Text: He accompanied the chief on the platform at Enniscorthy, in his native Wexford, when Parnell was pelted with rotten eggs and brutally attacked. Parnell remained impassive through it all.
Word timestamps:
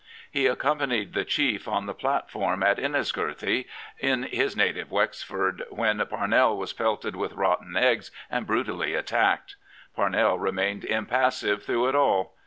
He 0.31 0.47
accompanied 0.47 1.13
the 1.13 1.23
chief 1.23 1.67
on 1.67 1.85
the 1.85 1.93
platform 1.93 2.63
at 2.63 2.79
Enniscorthy, 2.79 3.67
in 3.99 4.23
his 4.23 4.57
native 4.57 4.89
Wexford, 4.89 5.63
when 5.69 6.03
Parnell 6.07 6.57
was 6.57 6.73
pelted 6.73 7.15
with 7.15 7.33
rotten 7.33 7.77
eggs 7.77 8.09
and 8.27 8.47
brutally 8.47 8.95
attacked. 8.95 9.57
Parnell 9.95 10.39
remained 10.39 10.85
impassive 10.85 11.61
through 11.63 11.87
it 11.89 11.93
all. 11.93 12.33